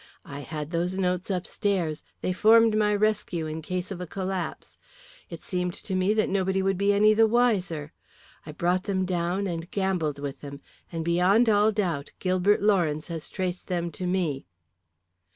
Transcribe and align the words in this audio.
I 0.25 0.39
had 0.39 0.71
those 0.71 0.97
notes 0.97 1.29
upstairs; 1.29 2.01
they 2.21 2.33
formed 2.33 2.75
my 2.75 2.95
rescue 2.95 3.45
in 3.45 3.61
case 3.61 3.91
of 3.91 4.01
a 4.01 4.07
collapse. 4.07 4.79
It 5.29 5.43
seemed 5.43 5.75
to 5.75 5.93
me 5.93 6.11
that 6.15 6.27
nobody 6.27 6.63
would 6.63 6.75
be 6.75 6.91
any 6.91 7.13
the 7.13 7.27
wiser. 7.27 7.93
I 8.43 8.51
brought 8.51 8.85
them 8.85 9.05
down, 9.05 9.45
and 9.45 9.69
gambled 9.69 10.17
with 10.17 10.41
them. 10.41 10.59
And 10.91 11.05
beyond 11.05 11.49
all 11.49 11.71
doubt, 11.71 12.13
Gilbert 12.17 12.63
Lawrence 12.63 13.09
has 13.09 13.29
traced 13.29 13.67
them 13.67 13.91
to 13.91 14.07
me." 14.07 14.47